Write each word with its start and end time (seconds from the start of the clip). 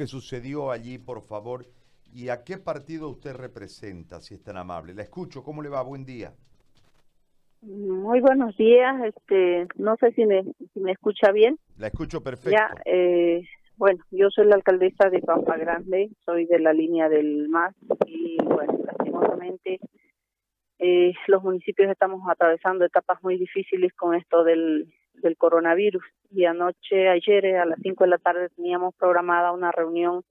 que 0.00 0.06
sucedió 0.06 0.70
allí, 0.70 0.96
por 0.96 1.20
favor, 1.20 1.66
y 2.14 2.30
a 2.30 2.42
qué 2.42 2.56
partido 2.56 3.10
usted 3.10 3.34
representa, 3.34 4.18
si 4.22 4.32
es 4.32 4.42
tan 4.42 4.56
amable. 4.56 4.94
La 4.94 5.02
escucho, 5.02 5.42
¿cómo 5.42 5.60
le 5.60 5.68
va? 5.68 5.82
Buen 5.82 6.06
día. 6.06 6.32
Muy 7.60 8.22
buenos 8.22 8.56
días, 8.56 8.94
este, 9.04 9.68
no 9.76 9.96
sé 9.96 10.12
si 10.12 10.24
me, 10.24 10.44
si 10.72 10.80
me 10.80 10.92
escucha 10.92 11.32
bien. 11.32 11.58
La 11.76 11.88
escucho 11.88 12.22
perfecto. 12.22 12.50
Ya, 12.50 12.70
eh, 12.86 13.46
bueno, 13.76 14.02
yo 14.10 14.30
soy 14.30 14.46
la 14.46 14.54
alcaldesa 14.54 15.10
de 15.10 15.20
Pampa 15.20 15.58
Grande, 15.58 16.08
soy 16.24 16.46
de 16.46 16.60
la 16.60 16.72
línea 16.72 17.10
del 17.10 17.50
MAS 17.50 17.74
y 18.06 18.38
bueno, 18.42 18.78
lastimosamente 18.82 19.80
eh, 20.78 21.12
los 21.26 21.42
municipios 21.42 21.90
estamos 21.90 22.22
atravesando 22.26 22.86
etapas 22.86 23.22
muy 23.22 23.36
difíciles 23.36 23.92
con 23.92 24.14
esto 24.14 24.44
del, 24.44 24.90
del 25.16 25.36
coronavirus 25.36 26.04
y 26.30 26.44
anoche, 26.44 27.08
ayer 27.08 27.56
a 27.56 27.66
las 27.66 27.78
5 27.82 28.04
de 28.04 28.10
la 28.10 28.18
tarde 28.18 28.48
teníamos 28.50 28.94
programada 28.94 29.52
una 29.52 29.72
reunión 29.72 30.22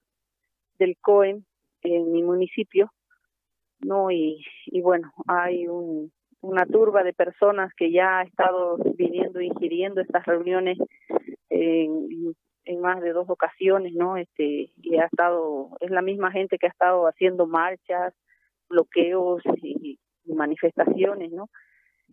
del 0.78 0.98
COEM 1.02 1.44
en 1.82 2.12
mi 2.12 2.24
municipio, 2.24 2.92
¿no? 3.82 4.10
Y, 4.12 4.46
y 4.68 4.82
bueno, 4.82 5.12
hay 5.28 5.68
un, 5.68 6.12
una 6.42 6.66
turba 6.66 7.04
de 7.04 7.14
personas 7.14 7.74
que 7.76 7.92
ya 7.92 8.20
ha 8.20 8.24
estado 8.24 8.78
viniendo, 8.96 9.42
ingiriendo 9.42 10.02
estas 10.02 10.26
reuniones 10.26 10.78
en, 11.50 12.34
en 12.66 12.82
más 12.82 13.02
de 13.02 13.12
dos 13.12 13.30
ocasiones, 13.30 13.94
¿no? 13.94 14.16
Este, 14.16 14.72
y 14.78 14.98
ha 14.98 15.06
estado, 15.06 15.78
es 15.82 15.92
la 15.92 16.02
misma 16.02 16.32
gente 16.32 16.58
que 16.58 16.68
ha 16.68 16.70
estado 16.70 17.08
haciendo 17.08 17.46
marchas, 17.46 18.14
bloqueos 18.70 19.42
y, 19.62 20.00
y 20.24 20.34
manifestaciones, 20.34 21.32
¿no? 21.32 21.50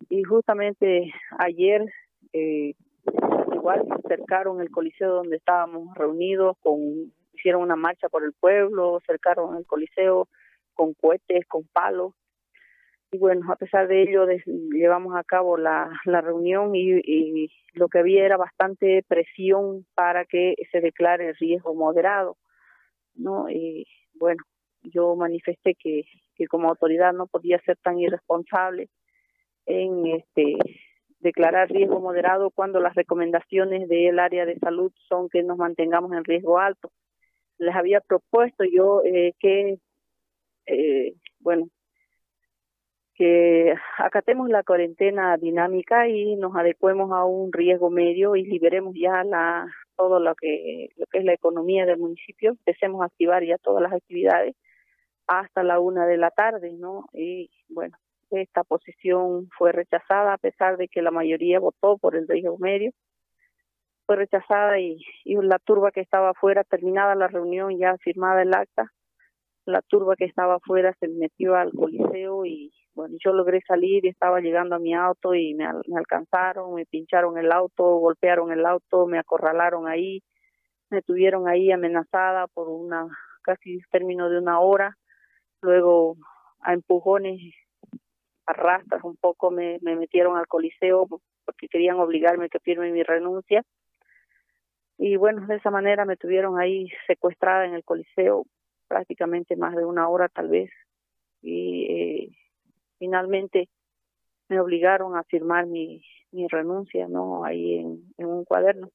Y 0.09 0.23
justamente 0.23 1.13
ayer 1.39 1.85
eh, 2.33 2.73
igual 3.53 3.85
cercaron 4.07 4.61
el 4.61 4.71
coliseo 4.71 5.15
donde 5.15 5.37
estábamos 5.37 5.93
reunidos, 5.95 6.57
con 6.61 7.11
hicieron 7.33 7.61
una 7.61 7.75
marcha 7.75 8.09
por 8.09 8.23
el 8.23 8.33
pueblo, 8.33 8.99
cercaron 9.05 9.57
el 9.57 9.65
coliseo 9.65 10.27
con 10.73 10.93
cohetes, 10.93 11.45
con 11.47 11.67
palos. 11.67 12.13
Y 13.11 13.17
bueno, 13.17 13.51
a 13.51 13.55
pesar 13.55 13.87
de 13.87 14.03
ello, 14.03 14.25
llevamos 14.71 15.15
a 15.15 15.23
cabo 15.23 15.55
la, 15.55 15.89
reunión 16.05 16.75
y, 16.75 16.99
y 17.03 17.51
lo 17.73 17.87
que 17.87 17.99
había 17.99 18.25
era 18.25 18.37
bastante 18.37 19.03
presión 19.07 19.85
para 19.95 20.25
que 20.25 20.55
se 20.71 20.81
declare 20.81 21.29
el 21.29 21.35
riesgo 21.35 21.73
moderado, 21.73 22.37
¿no? 23.15 23.49
Y 23.49 23.87
bueno, 24.15 24.43
yo 24.81 25.15
manifesté 25.15 25.75
que, 25.75 26.03
que 26.35 26.47
como 26.47 26.69
autoridad 26.69 27.13
no 27.13 27.27
podía 27.27 27.59
ser 27.59 27.77
tan 27.77 27.99
irresponsable 27.99 28.89
en 29.65 30.07
este 30.07 30.57
declarar 31.19 31.69
riesgo 31.69 31.99
moderado 31.99 32.51
cuando 32.51 32.79
las 32.79 32.95
recomendaciones 32.95 33.87
del 33.89 34.19
área 34.19 34.45
de 34.45 34.57
salud 34.59 34.91
son 35.07 35.29
que 35.29 35.43
nos 35.43 35.57
mantengamos 35.57 36.11
en 36.13 36.23
riesgo 36.23 36.59
alto. 36.59 36.91
Les 37.57 37.75
había 37.75 38.01
propuesto 38.01 38.63
yo 38.63 39.01
eh, 39.03 39.33
que, 39.39 39.79
eh, 40.67 41.13
bueno, 41.39 41.69
que 43.15 43.73
acatemos 43.97 44.47
la 44.49 44.63
cuarentena 44.63 45.35
dinámica 45.37 46.07
y 46.07 46.35
nos 46.35 46.55
adecuemos 46.55 47.11
a 47.11 47.25
un 47.25 47.51
riesgo 47.51 47.89
medio 47.89 48.35
y 48.35 48.45
liberemos 48.45 48.93
ya 48.95 49.23
la 49.23 49.65
todo 49.95 50.19
lo 50.19 50.35
que 50.35 50.89
lo 50.97 51.07
que 51.07 51.17
es 51.19 51.25
la 51.25 51.33
economía 51.33 51.87
del 51.87 51.97
municipio, 51.97 52.51
empecemos 52.51 53.01
a 53.01 53.05
activar 53.05 53.43
ya 53.43 53.57
todas 53.57 53.81
las 53.81 53.93
actividades 53.93 54.55
hasta 55.25 55.63
la 55.63 55.79
una 55.79 56.05
de 56.05 56.17
la 56.17 56.29
tarde, 56.29 56.73
¿no? 56.73 57.09
Y 57.13 57.49
bueno, 57.69 57.97
esta 58.31 58.63
posición 58.63 59.49
fue 59.57 59.71
rechazada 59.71 60.33
a 60.33 60.37
pesar 60.37 60.77
de 60.77 60.87
que 60.87 61.01
la 61.01 61.11
mayoría 61.11 61.59
votó 61.59 61.97
por 61.97 62.15
el 62.15 62.27
riesgo 62.27 62.57
medio. 62.57 62.91
Fue 64.05 64.15
rechazada 64.15 64.79
y, 64.79 64.99
la 65.25 65.59
turba 65.59 65.91
que 65.91 66.01
estaba 66.01 66.29
afuera, 66.29 66.63
terminada 66.63 67.15
la 67.15 67.27
reunión, 67.27 67.77
ya 67.77 67.97
firmada 67.97 68.41
el 68.41 68.53
acta, 68.53 68.91
la 69.65 69.81
turba 69.81 70.15
que 70.15 70.25
estaba 70.25 70.55
afuera 70.55 70.95
se 70.99 71.09
metió 71.09 71.55
al 71.55 71.71
coliseo 71.73 72.45
y 72.45 72.71
bueno, 72.93 73.15
yo 73.23 73.33
logré 73.33 73.61
salir 73.67 74.05
y 74.05 74.09
estaba 74.09 74.39
llegando 74.39 74.75
a 74.75 74.79
mi 74.79 74.93
auto 74.93 75.35
y 75.35 75.53
me, 75.53 75.65
me 75.87 75.97
alcanzaron, 75.97 76.73
me 76.73 76.85
pincharon 76.85 77.37
el 77.37 77.51
auto, 77.51 77.83
golpearon 77.97 78.51
el 78.51 78.65
auto, 78.65 79.05
me 79.07 79.19
acorralaron 79.19 79.87
ahí, 79.87 80.23
me 80.89 81.01
tuvieron 81.01 81.47
ahí 81.47 81.71
amenazada 81.71 82.47
por 82.47 82.69
una 82.69 83.07
casi 83.43 83.79
término 83.91 84.29
de 84.29 84.39
una 84.39 84.59
hora, 84.59 84.97
luego 85.61 86.15
a 86.61 86.73
empujones 86.73 87.39
arrastras 88.47 89.03
un 89.03 89.17
poco 89.17 89.51
me, 89.51 89.77
me 89.81 89.95
metieron 89.95 90.37
al 90.37 90.47
coliseo 90.47 91.07
porque 91.45 91.67
querían 91.67 91.99
obligarme 91.99 92.45
a 92.45 92.49
que 92.49 92.59
firme 92.59 92.91
mi 92.91 93.03
renuncia. 93.03 93.63
Y 94.97 95.15
bueno, 95.15 95.45
de 95.45 95.57
esa 95.57 95.69
manera 95.69 96.05
me 96.05 96.17
tuvieron 96.17 96.59
ahí 96.59 96.89
secuestrada 97.05 97.65
en 97.65 97.75
el 97.75 97.83
coliseo 97.83 98.45
prácticamente 98.87 99.55
más 99.55 99.75
de 99.75 99.85
una 99.85 100.09
hora 100.09 100.27
tal 100.29 100.49
vez. 100.49 100.71
Y 101.41 101.85
eh, 101.85 102.29
finalmente 102.97 103.69
me 104.49 104.59
obligaron 104.59 105.15
a 105.15 105.23
firmar 105.23 105.67
mi, 105.67 106.03
mi 106.31 106.47
renuncia, 106.47 107.07
¿no? 107.07 107.43
Ahí 107.45 107.75
en, 107.75 108.01
en 108.17 108.25
un 108.25 108.43
cuaderno. 108.43 108.89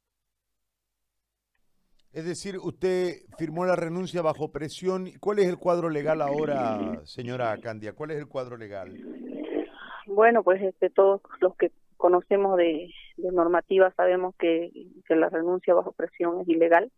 Es 2.12 2.26
decir, 2.26 2.58
usted 2.58 3.22
firmó 3.38 3.64
la 3.64 3.76
renuncia 3.76 4.20
bajo 4.20 4.52
presión. 4.52 5.08
¿Cuál 5.18 5.38
es 5.38 5.48
el 5.48 5.56
cuadro 5.56 5.88
legal 5.88 6.20
ahora, 6.20 7.00
señora 7.04 7.56
Candia? 7.58 7.94
¿Cuál 7.94 8.10
es 8.10 8.18
el 8.18 8.28
cuadro 8.28 8.58
legal? 8.58 8.92
Bueno, 10.14 10.42
pues 10.42 10.62
este, 10.62 10.90
todos 10.90 11.20
los 11.40 11.56
que 11.56 11.70
conocemos 11.96 12.56
de, 12.56 12.90
de 13.16 13.32
normativa 13.32 13.92
sabemos 13.92 14.34
que, 14.36 14.70
que 15.06 15.16
la 15.16 15.28
renuncia 15.28 15.74
bajo 15.74 15.92
presión 15.92 16.40
es 16.40 16.48
ilegal 16.48 16.90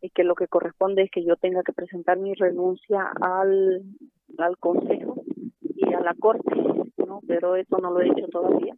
y 0.00 0.10
que 0.10 0.24
lo 0.24 0.34
que 0.34 0.48
corresponde 0.48 1.02
es 1.02 1.10
que 1.10 1.24
yo 1.24 1.36
tenga 1.36 1.62
que 1.62 1.72
presentar 1.72 2.18
mi 2.18 2.34
renuncia 2.34 3.10
al, 3.20 3.82
al 4.38 4.58
Consejo 4.58 5.22
y 5.62 5.94
a 5.94 6.00
la 6.00 6.14
Corte, 6.14 6.54
¿no? 7.06 7.20
Pero 7.26 7.56
eso 7.56 7.78
no 7.78 7.90
lo 7.90 8.00
he 8.00 8.08
hecho 8.08 8.28
todavía. 8.28 8.74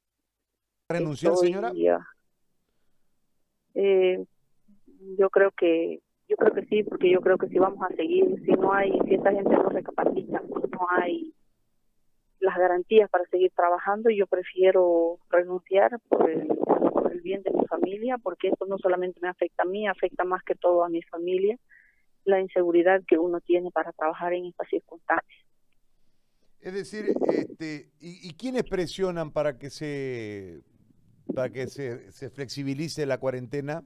¿Renunciar, 0.89 1.37
señora? 1.37 1.73
Eh, 3.75 4.25
yo 5.19 5.31
creo 5.31 5.51
que 5.51 6.01
yo 6.29 6.37
creo 6.37 6.53
que 6.53 6.67
sí, 6.67 6.83
porque 6.83 7.11
yo 7.11 7.21
creo 7.21 7.39
que 7.39 7.49
si 7.49 7.59
vamos 7.59 7.81
a 7.89 7.95
seguir, 7.95 8.43
si 8.45 8.53
no 8.53 8.73
hay, 8.73 8.93
si 9.07 9.15
esta 9.15 9.33
gente 9.33 9.55
no 9.55 9.69
recapacita, 9.69 10.43
las 12.47 12.57
garantías 12.57 13.11
para 13.11 13.25
seguir 13.27 13.51
trabajando 13.55 14.09
y 14.09 14.17
yo 14.17 14.27
prefiero 14.27 15.19
renunciar 15.29 15.99
por 16.09 16.31
el, 16.31 16.47
por 16.47 17.13
el 17.13 17.21
bien 17.21 17.43
de 17.43 17.51
mi 17.51 17.67
familia, 17.67 18.19
porque 18.19 18.49
esto 18.49 18.67
no 18.67 18.79
solamente 18.79 19.19
me 19.21 19.29
afecta 19.29 19.65
a 19.65 19.67
mí, 19.67 19.89
afecta 19.89 20.25
más 20.25 20.43
que 20.45 20.55
todo 20.55 20.85
a 20.85 20.89
mi 20.89 21.03
familia, 21.03 21.59
la 22.25 22.41
inseguridad 22.41 23.03
que 23.07 23.19
uno 23.19 23.41
tiene 23.41 23.71
para 23.73 23.93
trabajar 23.93 24.33
en 24.33 24.47
estas 24.47 24.69
circunstancias. 24.69 25.45
Es 26.61 26.73
decir, 26.73 27.15
este, 27.29 27.91
¿y, 28.01 28.29
y 28.29 28.35
quiénes 28.35 28.63
presionan 28.65 29.33
para 29.33 29.59
que 29.59 29.71
se 29.71 30.63
para 31.35 31.51
que 31.51 31.67
se, 31.67 32.13
se 32.13 32.31
flexibilice 32.31 33.05
la 33.07 33.19
cuarentena? 33.19 33.83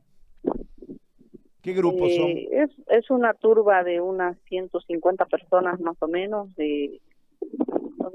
¿Qué 1.62 1.72
grupos 1.72 2.14
son? 2.14 2.28
Eh, 2.28 2.48
es, 2.52 2.70
es 2.88 3.10
una 3.10 3.32
turba 3.34 3.82
de 3.84 4.00
unas 4.00 4.38
150 4.48 5.24
personas 5.26 5.80
más 5.80 5.96
o 6.00 6.08
menos, 6.08 6.54
de 6.56 7.00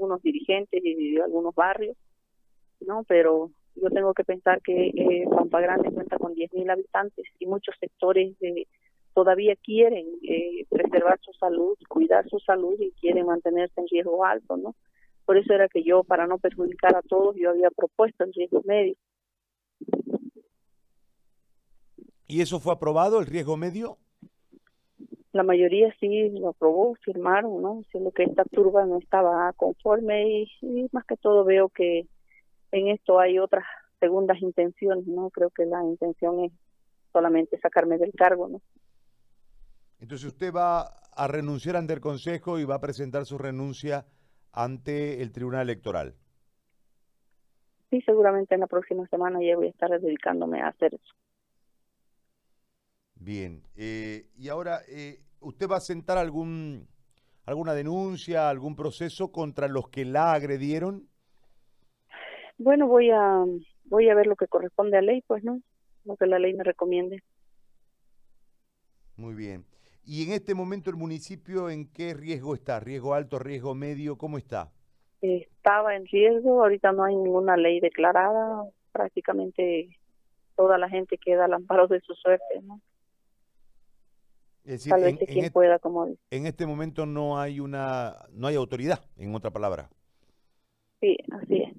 algunos 0.06 0.22
dirigentes 0.22 0.80
y 0.84 1.18
algunos 1.18 1.54
barrios, 1.54 1.96
¿no? 2.80 3.04
Pero 3.04 3.50
yo 3.74 3.90
tengo 3.90 4.14
que 4.14 4.24
pensar 4.24 4.62
que 4.62 4.88
eh, 4.88 5.24
Pampa 5.28 5.60
Grande 5.60 5.90
cuenta 5.90 6.16
con 6.18 6.34
10.000 6.34 6.70
habitantes 6.70 7.26
y 7.38 7.46
muchos 7.46 7.74
sectores 7.80 8.38
de, 8.38 8.68
todavía 9.14 9.56
quieren 9.56 10.06
eh, 10.22 10.64
preservar 10.70 11.18
su 11.20 11.32
salud, 11.32 11.76
cuidar 11.88 12.28
su 12.28 12.38
salud 12.38 12.76
y 12.78 12.92
quieren 12.92 13.26
mantenerse 13.26 13.80
en 13.80 13.88
riesgo 13.88 14.24
alto, 14.24 14.56
¿no? 14.56 14.74
Por 15.24 15.36
eso 15.36 15.52
era 15.52 15.68
que 15.68 15.82
yo, 15.82 16.04
para 16.04 16.26
no 16.26 16.38
perjudicar 16.38 16.94
a 16.94 17.02
todos, 17.02 17.34
yo 17.36 17.50
había 17.50 17.70
propuesto 17.70 18.22
el 18.22 18.32
riesgo 18.32 18.62
medio. 18.64 18.94
¿Y 22.28 22.40
eso 22.40 22.60
fue 22.60 22.72
aprobado, 22.72 23.18
el 23.18 23.26
riesgo 23.26 23.56
medio? 23.56 23.98
La 25.36 25.42
mayoría 25.42 25.94
sí 26.00 26.30
lo 26.30 26.48
aprobó, 26.48 26.94
firmaron, 27.04 27.60
¿no? 27.60 27.82
Solo 27.92 28.10
que 28.10 28.24
esta 28.24 28.44
turba 28.44 28.86
no 28.86 28.98
estaba 28.98 29.52
conforme 29.52 30.42
y, 30.42 30.48
y 30.62 30.88
más 30.92 31.04
que 31.04 31.16
todo 31.18 31.44
veo 31.44 31.68
que 31.68 32.06
en 32.72 32.88
esto 32.88 33.20
hay 33.20 33.38
otras 33.38 33.64
segundas 34.00 34.40
intenciones, 34.40 35.06
¿no? 35.06 35.28
Creo 35.30 35.50
que 35.50 35.66
la 35.66 35.84
intención 35.84 36.40
es 36.44 36.52
solamente 37.12 37.58
sacarme 37.60 37.98
del 37.98 38.12
cargo, 38.12 38.48
¿no? 38.48 38.62
Entonces 40.00 40.26
usted 40.26 40.52
va 40.54 40.82
a 41.12 41.28
renunciar 41.28 41.76
ante 41.76 41.92
el 41.92 42.00
Consejo 42.00 42.58
y 42.58 42.64
va 42.64 42.76
a 42.76 42.80
presentar 42.80 43.24
su 43.26 43.38
renuncia 43.38 44.06
ante 44.52 45.22
el 45.22 45.32
Tribunal 45.32 45.62
Electoral. 45.62 46.14
Sí, 47.90 48.00
seguramente 48.02 48.54
en 48.54 48.60
la 48.60 48.66
próxima 48.66 49.06
semana 49.08 49.38
ya 49.42 49.56
voy 49.56 49.66
a 49.66 49.70
estar 49.70 49.90
dedicándome 50.00 50.60
a 50.60 50.68
hacer 50.68 50.94
eso. 50.94 51.14
Bien, 53.14 53.62
eh, 53.76 54.28
y 54.36 54.48
ahora, 54.48 54.80
eh, 54.88 55.20
¿usted 55.40 55.68
va 55.68 55.76
a 55.76 55.80
sentar 55.80 56.18
algún 56.18 56.88
alguna 57.44 57.74
denuncia, 57.74 58.50
algún 58.50 58.74
proceso 58.74 59.30
contra 59.30 59.68
los 59.68 59.88
que 59.88 60.04
la 60.04 60.32
agredieron? 60.32 61.08
Bueno, 62.58 62.86
voy 62.86 63.10
a 63.10 63.44
voy 63.84 64.08
a 64.08 64.14
ver 64.14 64.26
lo 64.26 64.36
que 64.36 64.48
corresponde 64.48 64.98
a 64.98 65.02
ley, 65.02 65.22
pues, 65.26 65.44
¿no? 65.44 65.60
Lo 66.04 66.16
que 66.16 66.26
la 66.26 66.38
ley 66.38 66.54
me 66.54 66.64
recomiende. 66.64 67.22
Muy 69.16 69.34
bien. 69.34 69.64
¿Y 70.04 70.24
en 70.24 70.32
este 70.32 70.54
momento 70.54 70.90
el 70.90 70.96
municipio 70.96 71.68
en 71.70 71.90
qué 71.90 72.14
riesgo 72.14 72.54
está? 72.54 72.78
¿Riesgo 72.78 73.14
alto, 73.14 73.38
riesgo 73.38 73.74
medio? 73.74 74.16
¿Cómo 74.16 74.38
está? 74.38 74.70
Estaba 75.20 75.96
en 75.96 76.06
riesgo, 76.06 76.62
ahorita 76.62 76.92
no 76.92 77.04
hay 77.04 77.16
ninguna 77.16 77.56
ley 77.56 77.80
declarada, 77.80 78.62
prácticamente 78.92 79.98
toda 80.54 80.78
la 80.78 80.88
gente 80.88 81.18
queda 81.18 81.46
al 81.46 81.54
amparo 81.54 81.88
de 81.88 82.00
su 82.00 82.14
suerte, 82.14 82.60
¿no? 82.62 82.80
Es 84.66 84.72
decir, 84.72 84.90
Tal 84.90 85.02
vez 85.02 85.10
en, 85.12 85.16
de 85.18 85.24
en 85.24 85.32
quien 85.32 85.44
est- 85.46 85.54
pueda, 85.54 85.78
como 85.78 86.06
dice. 86.06 86.20
en 86.30 86.46
este 86.46 86.66
momento 86.66 87.06
no 87.06 87.38
hay 87.38 87.60
una, 87.60 88.26
no 88.32 88.48
hay 88.48 88.56
autoridad, 88.56 89.00
en 89.16 89.34
otra 89.34 89.50
palabra. 89.52 89.88
Sí, 91.00 91.16
así 91.32 91.62
es. 91.62 91.76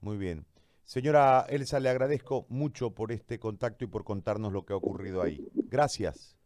Muy 0.00 0.18
bien. 0.18 0.44
Señora 0.84 1.46
Elsa, 1.48 1.80
le 1.80 1.88
agradezco 1.88 2.44
mucho 2.50 2.90
por 2.90 3.12
este 3.12 3.38
contacto 3.38 3.84
y 3.84 3.88
por 3.88 4.04
contarnos 4.04 4.52
lo 4.52 4.66
que 4.66 4.74
ha 4.74 4.76
ocurrido 4.76 5.22
ahí. 5.22 5.48
Gracias. 5.54 6.36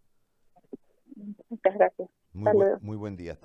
Muchas 1.49 1.75
gracias. 1.75 2.09
Muy, 2.33 2.53
buen- 2.53 2.79
muy 2.81 2.97
buen 2.97 3.17
día. 3.17 3.33
Hasta 3.33 3.45